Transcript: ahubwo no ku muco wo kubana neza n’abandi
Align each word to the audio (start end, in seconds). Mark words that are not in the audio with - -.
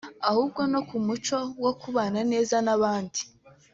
ahubwo 0.29 0.61
no 0.71 0.81
ku 0.87 0.97
muco 1.05 1.37
wo 1.63 1.71
kubana 1.81 2.19
neza 2.31 2.55
n’abandi 2.65 3.21